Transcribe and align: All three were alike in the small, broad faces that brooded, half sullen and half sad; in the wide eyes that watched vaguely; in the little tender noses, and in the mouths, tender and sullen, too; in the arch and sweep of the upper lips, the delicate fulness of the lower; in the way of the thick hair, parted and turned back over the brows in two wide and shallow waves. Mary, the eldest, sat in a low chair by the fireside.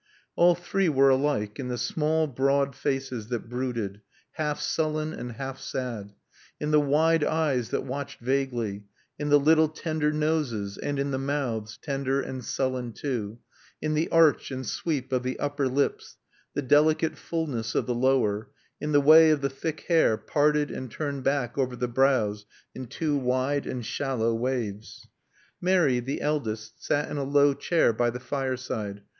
All 0.35 0.55
three 0.55 0.89
were 0.89 1.09
alike 1.11 1.59
in 1.59 1.67
the 1.67 1.77
small, 1.77 2.25
broad 2.25 2.75
faces 2.75 3.27
that 3.27 3.47
brooded, 3.47 4.01
half 4.31 4.59
sullen 4.59 5.13
and 5.13 5.33
half 5.33 5.59
sad; 5.59 6.15
in 6.59 6.71
the 6.71 6.79
wide 6.81 7.23
eyes 7.23 7.69
that 7.69 7.83
watched 7.85 8.19
vaguely; 8.19 8.85
in 9.19 9.29
the 9.29 9.39
little 9.39 9.69
tender 9.69 10.11
noses, 10.11 10.75
and 10.79 10.97
in 10.97 11.11
the 11.11 11.19
mouths, 11.19 11.77
tender 11.79 12.19
and 12.19 12.43
sullen, 12.43 12.93
too; 12.93 13.37
in 13.79 13.93
the 13.93 14.09
arch 14.09 14.49
and 14.49 14.65
sweep 14.65 15.11
of 15.13 15.21
the 15.21 15.37
upper 15.37 15.67
lips, 15.67 16.17
the 16.55 16.63
delicate 16.63 17.15
fulness 17.15 17.75
of 17.75 17.85
the 17.85 17.93
lower; 17.93 18.49
in 18.79 18.93
the 18.93 19.01
way 19.01 19.29
of 19.29 19.41
the 19.41 19.51
thick 19.51 19.81
hair, 19.81 20.17
parted 20.17 20.71
and 20.71 20.89
turned 20.89 21.23
back 21.23 21.59
over 21.59 21.75
the 21.75 21.87
brows 21.87 22.47
in 22.73 22.87
two 22.87 23.15
wide 23.15 23.67
and 23.67 23.85
shallow 23.85 24.33
waves. 24.33 25.07
Mary, 25.61 25.99
the 25.99 26.21
eldest, 26.21 26.83
sat 26.83 27.07
in 27.07 27.17
a 27.17 27.23
low 27.23 27.53
chair 27.53 27.93
by 27.93 28.09
the 28.09 28.19
fireside. 28.19 29.03